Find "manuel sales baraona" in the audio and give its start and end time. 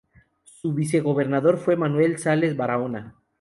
1.75-3.13